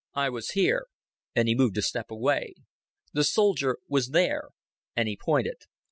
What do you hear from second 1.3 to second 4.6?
and he moved a step away. "The soldier was there;"